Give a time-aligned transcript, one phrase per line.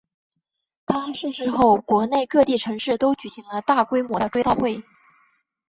[0.87, 4.81] 他逝世后国内各地城市都举行了大规模的追悼会。